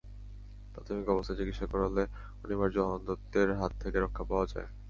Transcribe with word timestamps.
প্রাথমিক 0.73 1.07
অবস্থায় 1.09 1.39
চিকিৎসা 1.39 1.65
করালে 1.71 2.03
অনিবার্য 2.43 2.77
অন্ধত্বের 2.87 3.49
হাত 3.59 3.71
থেকে 3.81 3.97
রক্ষা 3.99 4.23
পাওয়া 4.23 4.45
যায়। 4.53 4.69